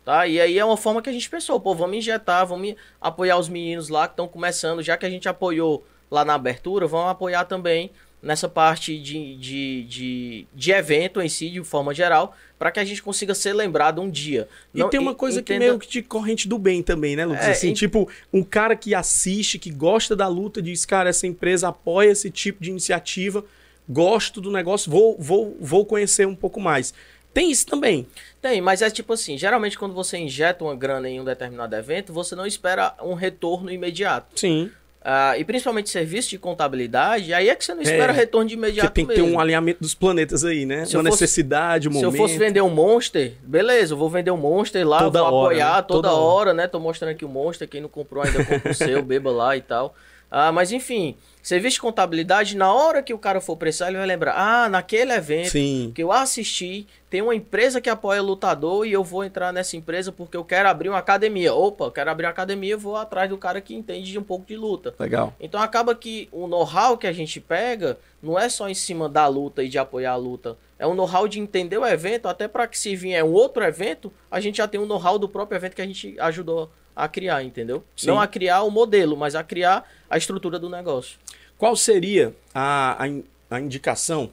[0.04, 0.26] Tá?
[0.28, 3.48] E aí é uma forma que a gente pensou: pô, vamos injetar, vamos apoiar os
[3.48, 4.80] meninos lá que estão começando.
[4.80, 7.90] Já que a gente apoiou lá na abertura, vamos apoiar também
[8.22, 12.85] nessa parte de, de, de, de evento em si, de forma geral, para que a
[12.85, 14.48] gente consiga ser lembrado um dia.
[14.74, 15.61] E Não, tem uma coisa entenda...
[15.61, 17.46] que meio que de corrente do bem também, né, Lucas?
[17.46, 21.68] É, assim, tipo, um cara que assiste, que gosta da luta, diz, cara, essa empresa
[21.68, 23.44] apoia esse tipo de iniciativa,
[23.88, 26.92] gosto do negócio, vou, vou, vou conhecer um pouco mais.
[27.37, 28.07] Tem isso também.
[28.40, 32.11] Tem, mas é tipo assim, geralmente quando você injeta uma grana em um determinado evento,
[32.11, 34.40] você não espera um retorno imediato.
[34.40, 34.70] Sim.
[35.07, 38.55] Uh, e principalmente serviço de contabilidade, aí é que você não espera é, retorno de
[38.55, 38.88] imediato.
[38.88, 39.29] Você tem que mesmo.
[39.29, 40.85] ter um alinhamento dos planetas aí, né?
[40.85, 42.11] Se Uma fosse, necessidade, um se momento.
[42.11, 45.33] Se eu fosse vender um Monster, beleza, eu vou vender um Monster lá, toda vou
[45.33, 45.83] hora, apoiar né?
[45.83, 46.66] toda, toda hora, hora, né?
[46.66, 49.61] Tô mostrando aqui o Monster, quem não comprou ainda compra o seu, beba lá e
[49.61, 49.95] tal.
[50.37, 54.07] Uh, mas enfim, Serviço de contabilidade, na hora que o cara for precisar, ele vai
[54.07, 55.92] lembrar: ah, naquele evento Sim.
[55.94, 60.11] que eu assisti, tem uma empresa que apoia lutador e eu vou entrar nessa empresa
[60.11, 61.55] porque eu quero abrir uma academia.
[61.55, 64.25] Opa, eu quero abrir uma academia, eu vou atrás do cara que entende de um
[64.25, 64.92] pouco de luta.
[64.99, 65.33] Legal.
[65.38, 69.29] Então acaba que o know-how que a gente pega não é só em cima da
[69.29, 70.57] luta e de apoiar a luta.
[70.79, 74.12] É um know-how de entender o evento, até para que se vier um outro evento,
[74.31, 77.43] a gente já tem um know-how do próprio evento que a gente ajudou a criar,
[77.43, 77.83] entendeu?
[77.97, 78.09] Sim.
[78.09, 81.19] Não a criar o modelo, mas a criar a estrutura do negócio.
[81.59, 84.31] Qual seria a, a, a indicação?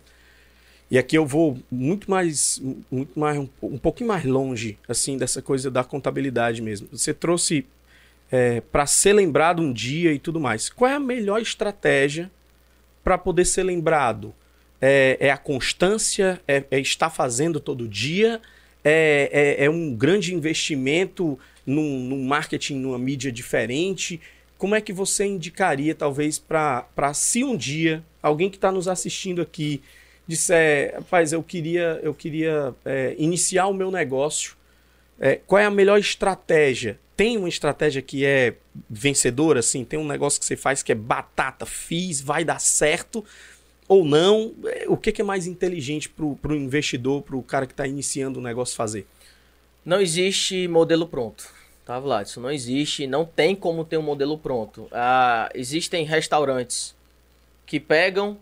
[0.92, 5.42] E aqui eu vou muito mais, muito mais um, um pouquinho mais longe, assim, dessa
[5.42, 6.88] coisa da contabilidade mesmo.
[6.92, 7.66] Você trouxe
[8.32, 10.70] é, para ser lembrado um dia e tudo mais.
[10.70, 12.30] Qual é a melhor estratégia
[13.04, 14.34] para poder ser lembrado?
[14.86, 16.42] É, é a constância?
[16.46, 18.42] É, é, estar fazendo todo dia?
[18.84, 24.20] É, é, é um grande investimento num, num marketing, numa mídia diferente?
[24.64, 29.42] como é que você indicaria, talvez, para se um dia alguém que está nos assistindo
[29.42, 29.84] aqui
[30.26, 34.56] disser, rapaz, eu queria, eu queria é, iniciar o meu negócio,
[35.20, 36.98] é, qual é a melhor estratégia?
[37.14, 38.54] Tem uma estratégia que é
[38.90, 39.84] vencedora, assim?
[39.84, 43.26] Tem um negócio que você faz que é batata, fiz, vai dar certo
[43.88, 44.54] ou não?
[44.66, 47.88] É, o que, que é mais inteligente para o investidor, para o cara que está
[47.88, 49.08] iniciando o negócio fazer?
[49.86, 51.48] Não existe modelo pronto.
[51.86, 54.88] Tá, Vlad, isso não existe, não tem como ter um modelo pronto.
[54.92, 56.96] Ah, existem restaurantes
[57.66, 58.38] que pegam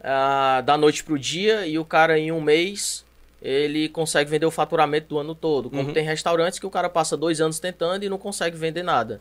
[0.00, 3.04] ah, da noite pro dia e o cara em um mês
[3.42, 5.68] ele consegue vender o faturamento do ano todo.
[5.68, 5.92] Como uhum.
[5.92, 9.20] tem restaurantes que o cara passa dois anos tentando e não consegue vender nada.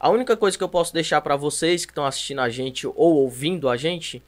[0.00, 2.96] A única coisa que eu posso deixar para vocês que estão assistindo a gente ou
[2.96, 4.22] ouvindo a gente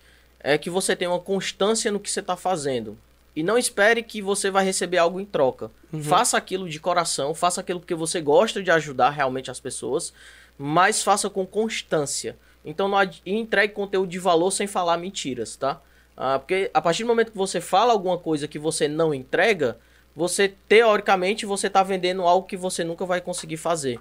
[0.45, 2.99] é que você tenha uma constância no que você está fazendo.
[3.35, 5.71] E não espere que você vai receber algo em troca.
[5.91, 6.03] Uhum.
[6.03, 10.13] Faça aquilo de coração, faça aquilo porque você gosta de ajudar realmente as pessoas,
[10.59, 12.37] mas faça com constância.
[12.63, 15.81] Então não entregue conteúdo de valor sem falar mentiras, tá?
[16.17, 19.79] Ah, porque a partir do momento que você fala alguma coisa que você não entrega,
[20.15, 23.99] você teoricamente você está vendendo algo que você nunca vai conseguir fazer.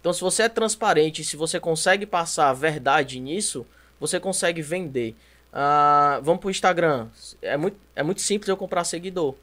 [0.00, 3.64] Então, se você é transparente, se você consegue passar a verdade nisso,
[4.00, 5.14] você consegue vender.
[5.52, 7.08] Uh, vamos pro Instagram.
[7.42, 9.34] É muito, é muito simples eu comprar seguidor.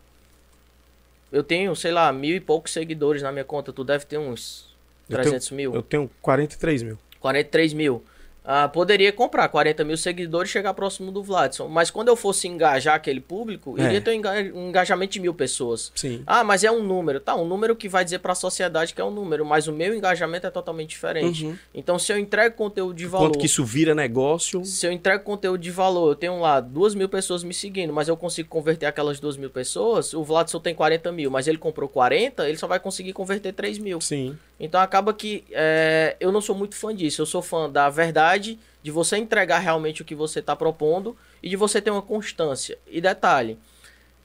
[1.31, 3.71] Eu tenho, sei lá, mil e poucos seguidores na minha conta.
[3.71, 4.75] Tu deve ter uns
[5.07, 5.75] 300 eu tenho, mil.
[5.75, 6.97] Eu tenho 43 mil.
[7.19, 8.03] 43 mil.
[8.51, 11.67] Ah, poderia comprar 40 mil seguidores e chegar próximo do Vladson.
[11.67, 13.83] Mas quando eu fosse engajar aquele público, É.
[13.83, 15.91] iria ter um um engajamento de mil pessoas.
[15.93, 16.23] Sim.
[16.25, 17.19] Ah, mas é um número.
[17.19, 19.71] Tá, um número que vai dizer para a sociedade que é um número, mas o
[19.71, 21.45] meu engajamento é totalmente diferente.
[21.45, 21.55] Uhum.
[21.75, 23.27] Então, se eu entrego conteúdo de valor.
[23.27, 24.65] Quanto que isso vira negócio?
[24.65, 28.07] Se eu entrego conteúdo de valor, eu tenho lá duas mil pessoas me seguindo, mas
[28.07, 31.87] eu consigo converter aquelas duas mil pessoas, o Vladson tem 40 mil, mas ele comprou
[31.87, 34.01] 40, ele só vai conseguir converter 3 mil.
[34.01, 34.35] Sim.
[34.59, 37.21] Então acaba que é, eu não sou muito fã disso.
[37.21, 41.49] Eu sou fã da verdade, de você entregar realmente o que você está propondo e
[41.49, 42.77] de você ter uma constância.
[42.89, 43.57] E detalhe,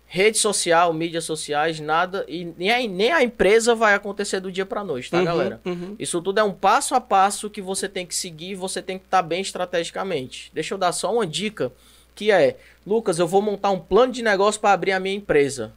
[0.06, 4.64] rede social, mídias sociais, nada, e nem a, nem a empresa vai acontecer do dia
[4.64, 5.60] para noite, tá, Uhum, galera?
[5.64, 5.96] uhum.
[5.98, 8.98] Isso tudo é um passo a passo que você tem que seguir e você tem
[8.98, 10.50] que estar bem estrategicamente.
[10.54, 11.72] Deixa eu dar só uma dica,
[12.14, 15.72] que é, Lucas, eu vou montar um plano de negócio para abrir a minha empresa.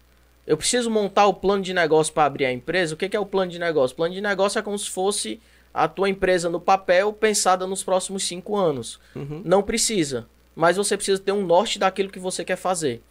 [0.45, 2.93] Eu preciso montar o plano de negócio para abrir a empresa.
[2.93, 3.93] O que que é o plano de negócio?
[3.93, 5.41] O plano de negócio é como se fosse
[5.78, 9.00] a tua empresa no papel pensada nos próximos cinco anos.
[9.16, 9.42] Uhum.
[9.46, 13.02] Não precisa, mas você precisa ter um norte daquilo que você quer fazer.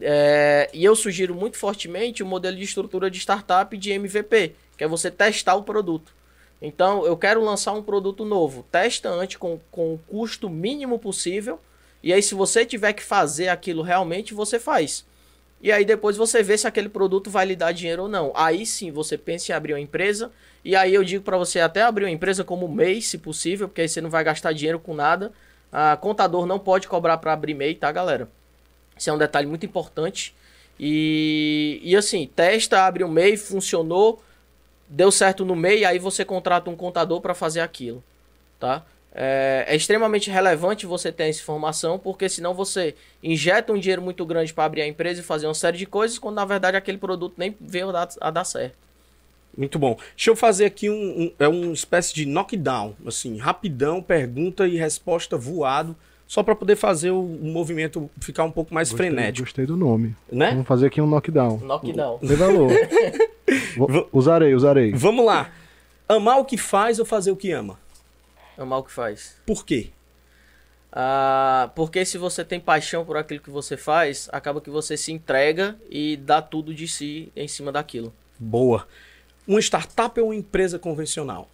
[0.00, 4.82] É, e eu sugiro muito fortemente o modelo de estrutura de startup de MVP, que
[4.82, 6.14] é você testar o produto.
[6.60, 8.64] Então, eu quero lançar um produto novo.
[8.72, 11.60] Testa antes com, com o custo mínimo possível.
[12.02, 15.04] E aí, se você tiver que fazer aquilo realmente, você faz.
[15.60, 18.32] E aí, depois você vê se aquele produto vai lhe dar dinheiro ou não.
[18.34, 20.30] Aí sim, você pensa em abrir uma empresa.
[20.64, 23.80] E aí, eu digo para você até abrir uma empresa como MEI, se possível, porque
[23.80, 25.32] aí você não vai gastar dinheiro com nada.
[25.72, 28.28] A contador não pode cobrar para abrir MEI, tá, galera?
[28.96, 30.34] Isso é um detalhe muito importante.
[30.78, 34.22] E, e assim, testa, abre o MEI, funcionou,
[34.88, 38.04] deu certo no MEI, aí você contrata um contador para fazer aquilo,
[38.60, 38.84] tá?
[39.18, 44.26] É, é extremamente relevante você ter essa informação, porque senão você injeta um dinheiro muito
[44.26, 46.98] grande para abrir a empresa e fazer uma série de coisas, quando na verdade aquele
[46.98, 48.76] produto nem veio a dar, a dar certo.
[49.56, 49.96] Muito bom.
[50.14, 54.76] Deixa eu fazer aqui um, um- é uma espécie de knockdown, assim, rapidão, pergunta e
[54.76, 59.46] resposta voado, só para poder fazer o, o movimento ficar um pouco mais Gostei, frenético,
[59.46, 60.14] gostei do nome.
[60.30, 60.50] né?
[60.50, 61.56] Vamos fazer aqui um knockdown.
[61.60, 62.18] Knockdown.
[62.20, 62.70] Dê valor.
[64.12, 64.92] Usarei, usarei.
[64.92, 65.50] Vamos lá.
[66.08, 67.78] Amar o que faz ou fazer o que ama?
[68.56, 69.36] Amar o que faz.
[69.46, 69.90] Por quê?
[70.92, 75.12] Ah, porque se você tem paixão por aquilo que você faz, acaba que você se
[75.12, 78.14] entrega e dá tudo de si em cima daquilo.
[78.38, 78.88] Boa.
[79.46, 81.50] Uma startup ou uma empresa convencional?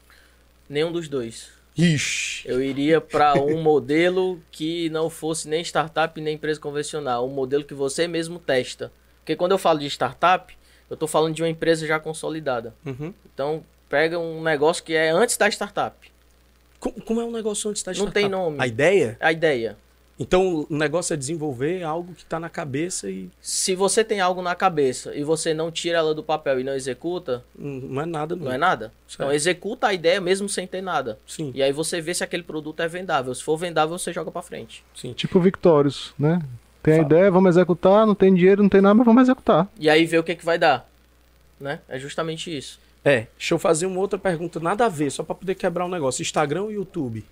[0.68, 1.50] Nenhum dos dois.
[1.76, 2.48] Ixi.
[2.48, 7.64] Eu iria para um modelo que não fosse nem startup nem empresa convencional, um modelo
[7.64, 8.92] que você mesmo testa.
[9.18, 10.56] Porque quando eu falo de startup,
[10.88, 12.74] eu estou falando de uma empresa já consolidada.
[12.84, 13.14] Uhum.
[13.32, 16.11] Então, pega um negócio que é antes da startup.
[16.82, 18.14] Co- Como é um negócio antes da Não startup?
[18.20, 18.56] tem nome.
[18.60, 19.16] A ideia?
[19.20, 19.76] A ideia.
[20.18, 24.42] Então, o negócio é desenvolver algo que está na cabeça e Se você tem algo
[24.42, 28.06] na cabeça e você não tira ela do papel e não executa, hum, não é
[28.06, 28.44] nada, não.
[28.46, 28.92] não é nada.
[29.12, 29.32] Então, Certo.
[29.34, 31.18] executa a ideia mesmo sem ter nada.
[31.26, 33.34] Sim, E aí você vê se aquele produto é vendável.
[33.34, 34.84] Se for vendável, você joga pra frente.
[34.94, 35.12] sim.
[35.12, 36.42] Tipo Victorious, né?
[36.82, 37.06] Tem a Fala.
[37.08, 39.68] ideia, vamos executar, não tem dinheiro, não tem nada, mas vamos executar.
[39.78, 40.88] E aí vê o que, que vai dar.
[41.60, 41.78] Né?
[41.88, 42.78] É justamente isso.
[43.04, 45.88] É, deixa eu fazer uma outra pergunta, nada a ver, só para poder quebrar um
[45.88, 46.22] negócio.
[46.22, 47.24] Instagram ou YouTube?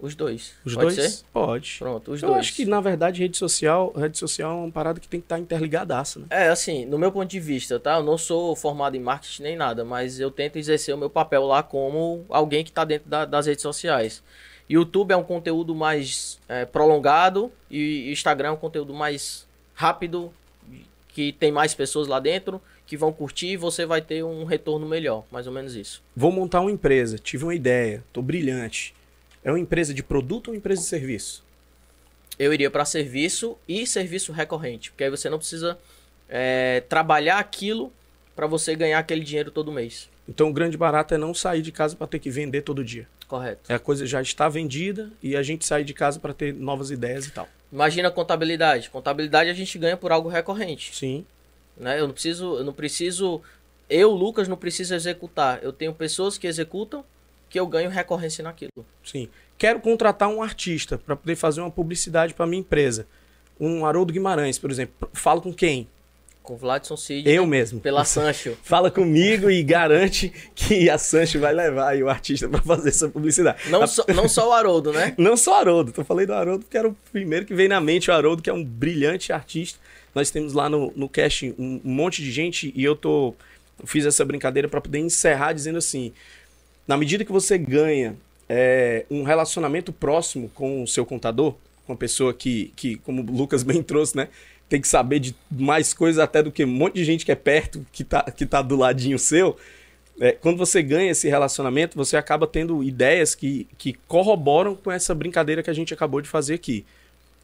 [0.00, 0.54] Os dois.
[0.64, 1.12] Os Pode dois?
[1.12, 1.24] ser?
[1.32, 1.76] Pode.
[1.78, 2.40] Pronto, os eu dois.
[2.40, 5.38] acho que, na verdade, rede social, rede social é uma parada que tem que estar
[5.38, 6.26] interligadaça, né?
[6.30, 7.98] É, assim, no meu ponto de vista, tá?
[7.98, 11.44] Eu não sou formado em marketing nem nada, mas eu tento exercer o meu papel
[11.46, 14.22] lá como alguém que tá dentro da- das redes sociais.
[14.68, 20.32] YouTube é um conteúdo mais é, prolongado e Instagram é um conteúdo mais rápido,
[21.08, 24.86] que tem mais pessoas lá dentro que vão curtir e você vai ter um retorno
[24.86, 26.02] melhor, mais ou menos isso.
[26.14, 28.94] Vou montar uma empresa, tive uma ideia, tô brilhante.
[29.44, 31.44] É uma empresa de produto ou uma empresa de serviço?
[32.38, 35.78] eu iria para serviço e serviço recorrente, porque aí você não precisa
[36.28, 37.92] é, trabalhar aquilo
[38.34, 40.10] para você ganhar aquele dinheiro todo mês.
[40.28, 43.06] Então, o grande barato é não sair de casa para ter que vender todo dia.
[43.26, 43.70] Correto.
[43.70, 46.90] É a coisa já está vendida e a gente sair de casa para ter novas
[46.90, 47.48] ideias e tal.
[47.72, 48.90] Imagina a contabilidade.
[48.90, 51.24] Contabilidade a gente ganha por algo recorrente, Sim,
[51.76, 52.00] né?
[52.00, 53.40] Eu não preciso, eu não preciso,
[53.88, 55.62] eu Lucas não preciso executar.
[55.62, 57.04] Eu tenho pessoas que executam
[57.48, 58.70] que eu ganho recorrência naquilo.
[59.04, 59.28] sim.
[59.58, 63.06] Quero contratar um artista para poder fazer uma publicidade para minha empresa.
[63.60, 65.08] Um Haroldo Guimarães, por exemplo.
[65.12, 65.86] Falo com quem?
[66.42, 67.32] Com o Vladson Sidney.
[67.32, 67.78] Eu mesmo.
[67.78, 68.58] Pela Sancho.
[68.64, 73.70] Fala comigo e garante que a Sancho vai levar o artista para fazer essa publicidade.
[73.70, 75.14] Não, so, não só o Haroldo, né?
[75.18, 75.92] não só o Haroldo.
[75.92, 78.50] Tô falando do Haroldo porque era o primeiro que veio na mente, o Haroldo, que
[78.50, 79.78] é um brilhante artista.
[80.14, 83.34] Nós temos lá no, no cast um, um monte de gente e eu tô
[83.84, 86.12] fiz essa brincadeira para poder encerrar dizendo assim:
[86.86, 88.16] na medida que você ganha
[88.48, 91.54] é, um relacionamento próximo com o seu contador,
[91.86, 94.28] com a pessoa que, que, como o Lucas bem trouxe, né?
[94.68, 97.34] Tem que saber de mais coisas até do que um monte de gente que é
[97.34, 99.56] perto, que tá, que tá do ladinho seu.
[100.20, 105.14] É, quando você ganha esse relacionamento, você acaba tendo ideias que, que corroboram com essa
[105.14, 106.86] brincadeira que a gente acabou de fazer aqui.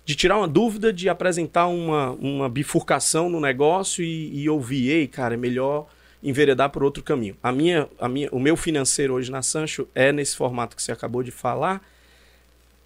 [0.09, 5.07] De tirar uma dúvida, de apresentar uma, uma bifurcação no negócio e, e ouvir, ei,
[5.07, 5.87] cara, é melhor
[6.23, 7.37] enveredar por outro caminho.
[7.43, 10.93] A minha, a minha, o meu financeiro hoje na Sancho é nesse formato que você
[10.93, 11.87] acabou de falar,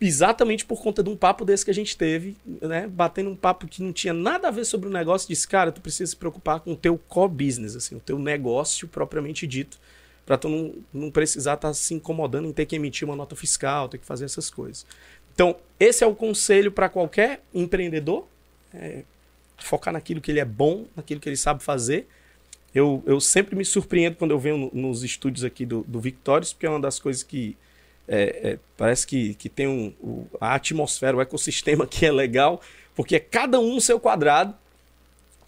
[0.00, 2.88] exatamente por conta de um papo desse que a gente teve, né?
[2.88, 5.80] Batendo um papo que não tinha nada a ver sobre o negócio, disse, cara, tu
[5.80, 9.78] precisa se preocupar com o teu core business, assim, o teu negócio propriamente dito,
[10.26, 13.36] para tu não, não precisar estar tá se incomodando em ter que emitir uma nota
[13.36, 14.84] fiscal, ter que fazer essas coisas.
[15.34, 18.26] Então, esse é o conselho para qualquer empreendedor,
[18.74, 19.02] é,
[19.58, 22.06] focar naquilo que ele é bom, naquilo que ele sabe fazer,
[22.74, 26.66] eu, eu sempre me surpreendo quando eu venho nos estúdios aqui do, do Victorious, porque
[26.66, 27.56] é uma das coisas que
[28.08, 32.60] é, é, parece que, que tem um, o, a atmosfera, o ecossistema que é legal,
[32.94, 34.54] porque é cada um seu quadrado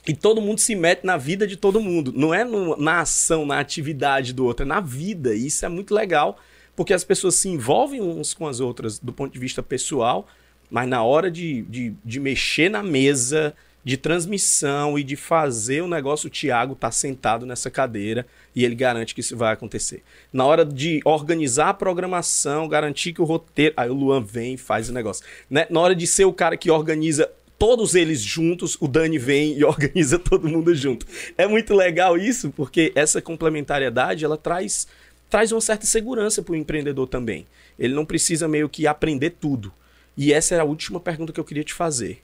[0.06, 2.12] e todo mundo se mete na vida de todo mundo.
[2.14, 5.34] Não é no, na ação, na atividade do outro, é na vida.
[5.34, 6.38] E isso é muito legal,
[6.76, 10.26] porque as pessoas se envolvem uns com as outras do ponto de vista pessoal,
[10.70, 15.88] mas na hora de, de, de mexer na mesa, de transmissão e de fazer o
[15.88, 20.02] negócio, o Thiago tá sentado nessa cadeira e ele garante que isso vai acontecer.
[20.32, 23.74] Na hora de organizar a programação, garantir que o roteiro.
[23.76, 25.24] Aí o Luan vem e faz o negócio.
[25.50, 25.66] Né?
[25.68, 29.64] Na hora de ser o cara que organiza todos eles juntos, o Dani vem e
[29.64, 31.06] organiza todo mundo junto.
[31.36, 34.88] É muito legal isso, porque essa complementariedade ela traz,
[35.28, 37.46] traz uma certa segurança para o empreendedor também.
[37.78, 39.72] Ele não precisa meio que aprender tudo.
[40.16, 42.22] E essa era a última pergunta que eu queria te fazer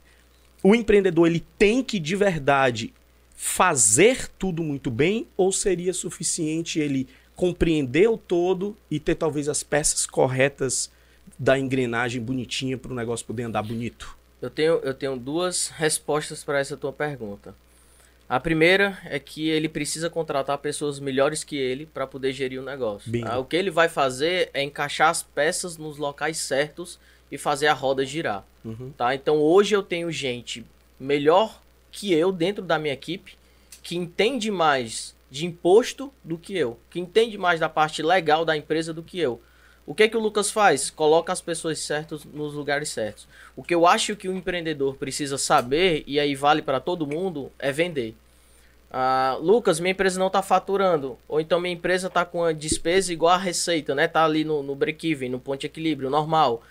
[0.62, 2.92] o empreendedor ele tem que de verdade
[3.34, 9.62] fazer tudo muito bem ou seria suficiente ele compreender o todo e ter talvez as
[9.62, 10.90] peças corretas
[11.38, 14.18] da engrenagem bonitinha para o negócio poder andar bonito?
[14.42, 17.54] Eu tenho, eu tenho duas respostas para essa tua pergunta.
[18.30, 22.64] A primeira é que ele precisa contratar pessoas melhores que ele para poder gerir o
[22.64, 23.10] negócio.
[23.26, 26.96] Ah, o que ele vai fazer é encaixar as peças nos locais certos
[27.28, 28.46] e fazer a roda girar.
[28.64, 28.92] Uhum.
[28.96, 29.16] Tá?
[29.16, 30.64] Então hoje eu tenho gente
[30.98, 33.34] melhor que eu dentro da minha equipe
[33.82, 38.56] que entende mais de imposto do que eu, que entende mais da parte legal da
[38.56, 39.42] empresa do que eu.
[39.90, 40.88] O que que o Lucas faz?
[40.88, 43.26] Coloca as pessoas certas nos lugares certos.
[43.56, 47.50] O que eu acho que o empreendedor precisa saber, e aí vale para todo mundo,
[47.58, 48.14] é vender.
[48.88, 51.18] Ah, Lucas, minha empresa não está faturando.
[51.26, 54.06] Ou então minha empresa está com a despesa igual a receita, né?
[54.06, 56.62] Tá ali no, no break-even, no ponto de equilíbrio normal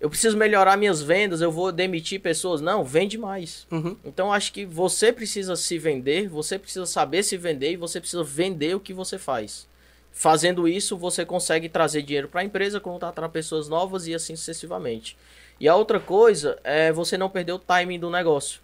[0.00, 2.62] eu preciso melhorar minhas vendas, eu vou demitir pessoas.
[2.62, 3.66] Não, vende mais.
[3.70, 3.94] Uhum.
[4.02, 8.24] Então acho que você precisa se vender, você precisa saber se vender e você precisa
[8.24, 9.68] vender o que você faz.
[10.12, 15.16] Fazendo isso, você consegue trazer dinheiro para a empresa, contratar pessoas novas e assim sucessivamente.
[15.58, 18.60] E a outra coisa é você não perder o timing do negócio.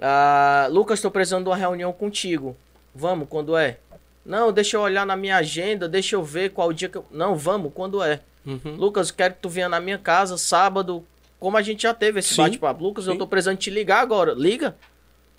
[0.00, 2.56] Ah, Lucas, estou precisando de uma reunião contigo.
[2.94, 3.78] Vamos, quando é?
[4.24, 7.04] Não, deixa eu olhar na minha agenda, deixa eu ver qual dia que eu.
[7.10, 8.20] Não, vamos, quando é?
[8.46, 8.76] Uhum.
[8.76, 11.04] Lucas, quero que tu venha na minha casa sábado,
[11.38, 12.82] como a gente já teve esse bate-papo.
[12.82, 13.12] Lucas, Sim.
[13.12, 14.32] eu tô precisando te ligar agora.
[14.32, 14.76] Liga.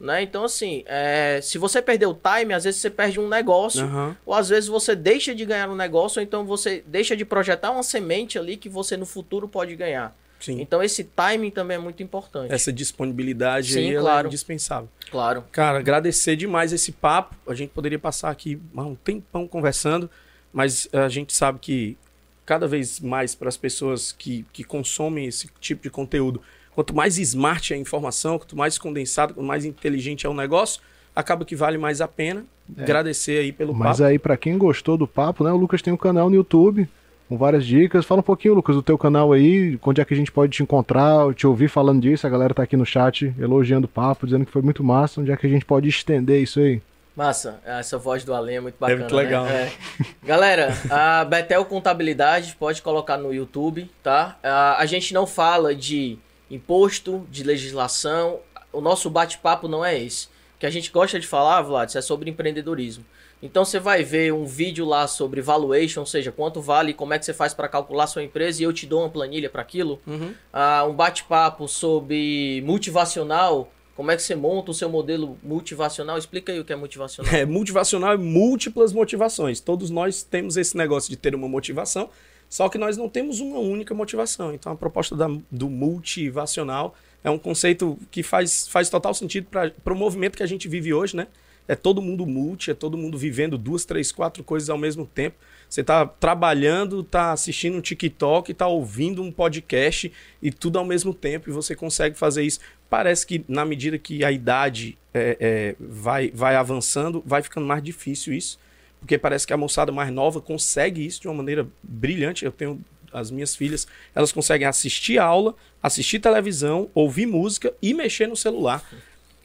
[0.04, 0.22] Né?
[0.22, 4.14] Então, assim, é, se você perder o time, às vezes você perde um negócio, uhum.
[4.26, 7.72] ou às vezes você deixa de ganhar um negócio, ou então você deixa de projetar
[7.72, 10.14] uma semente ali que você no futuro pode ganhar.
[10.42, 10.60] Sim.
[10.60, 12.52] Então esse timing também é muito importante.
[12.52, 14.28] Essa disponibilidade Sim, aí claro.
[14.28, 14.90] é indispensável.
[15.10, 15.46] Claro.
[15.54, 17.34] Cara, agradecer demais esse papo.
[17.48, 20.10] A gente poderia passar aqui um tempão conversando,
[20.52, 21.98] mas a gente sabe que
[22.46, 26.42] cada vez mais para as pessoas que, que consomem esse tipo de conteúdo.
[26.76, 30.82] Quanto mais smart é a informação, quanto mais condensado, quanto mais inteligente é o negócio,
[31.16, 32.46] acaba que vale mais a pena.
[32.78, 32.84] É.
[32.84, 33.90] Agradecer aí pelo Mas papo.
[33.90, 35.52] Mas aí, para quem gostou do papo, né?
[35.52, 36.88] O Lucas tem um canal no YouTube
[37.28, 38.06] com várias dicas.
[38.06, 40.64] Fala um pouquinho, Lucas, do teu canal aí, onde é que a gente pode te
[40.64, 42.26] encontrar, te ouvir falando disso.
[42.26, 45.22] A galera tá aqui no chat elogiando o papo, dizendo que foi muito massa.
[45.22, 46.82] Onde é que a gente pode estender isso aí?
[47.16, 49.00] Massa, essa voz do Além é muito bacana.
[49.00, 49.46] É muito legal.
[49.46, 49.72] Né?
[50.02, 50.06] É.
[50.26, 54.38] Galera, a Betel Contabilidade pode colocar no YouTube, tá?
[54.78, 56.18] A gente não fala de
[56.54, 58.40] imposto, de legislação.
[58.72, 60.28] O nosso bate-papo não é esse.
[60.56, 63.06] O que a gente gosta de falar, Vlad, é sobre empreendedorismo.
[63.42, 67.20] Então você vai ver um vídeo lá sobre valuation, ou seja, quanto vale, como é
[67.20, 70.00] que você faz para calcular sua empresa e eu te dou uma planilha para aquilo.
[70.08, 70.34] Uhum.
[70.54, 76.18] Uh, um bate-papo sobre motivacional Como é que você monta o seu modelo motivacional?
[76.18, 77.32] Explica aí o que é motivacional.
[77.36, 79.60] É, motivacional é múltiplas motivações.
[79.60, 82.10] Todos nós temos esse negócio de ter uma motivação,
[82.50, 84.54] só que nós não temos uma única motivação.
[84.54, 89.94] Então a proposta da, do multivacional é um conceito que faz, faz total sentido para
[89.94, 91.28] o movimento que a gente vive hoje, né?
[91.68, 95.38] É todo mundo multi, é todo mundo vivendo duas, três, quatro coisas ao mesmo tempo.
[95.70, 101.14] Você está trabalhando, está assistindo um TikTok, está ouvindo um podcast e tudo ao mesmo
[101.14, 102.60] tempo e você consegue fazer isso.
[102.90, 107.82] Parece que na medida que a idade é, é, vai, vai avançando, vai ficando mais
[107.82, 108.60] difícil isso,
[109.04, 112.46] porque parece que a moçada mais nova consegue isso de uma maneira brilhante.
[112.46, 112.80] Eu tenho
[113.12, 113.86] as minhas filhas,
[114.16, 118.82] elas conseguem assistir aula, assistir televisão, ouvir música e mexer no celular.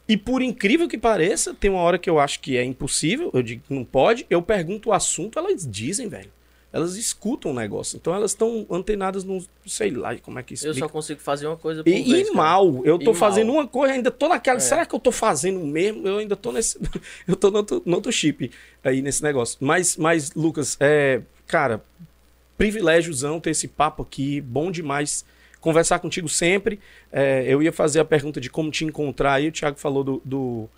[0.08, 3.42] E por incrível que pareça, tem uma hora que eu acho que é impossível, eu
[3.42, 6.30] digo que não pode, eu pergunto o assunto, elas dizem, velho.
[6.70, 7.96] Elas escutam o negócio.
[7.96, 9.42] Então elas estão antenadas no.
[9.66, 10.76] Sei lá como é que explica.
[10.76, 12.84] Eu só consigo fazer uma coisa por E, vez, e mal.
[12.84, 13.56] Eu tô E fazendo mal.
[13.62, 14.58] uma coisa, ainda tô naquela.
[14.58, 14.60] É.
[14.60, 16.06] Será que eu tô fazendo mesmo?
[16.06, 16.78] Eu ainda tô nesse.
[17.26, 18.50] eu tô no outro, no outro chip
[18.84, 19.56] aí nesse negócio.
[19.60, 21.22] Mas, mas Lucas, é.
[21.46, 21.82] Cara,
[22.58, 24.40] privilégiozão ter esse papo aqui.
[24.40, 25.24] Bom demais
[25.60, 26.78] conversar contigo sempre.
[27.10, 29.48] É, eu ia fazer a pergunta de como te encontrar aí.
[29.48, 30.22] O Thiago falou do.
[30.24, 30.68] do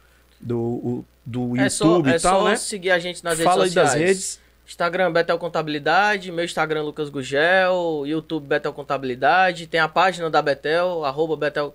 [0.42, 2.56] do, do YouTube É só, é e tal, só né?
[2.56, 3.92] seguir a gente nas Fala aí redes sociais.
[3.92, 4.40] das redes.
[4.70, 11.04] Instagram Betel Contabilidade, meu Instagram Lucas Gugel, YouTube Betel Contabilidade, tem a página da Betel,
[11.04, 11.74] arroba Betel,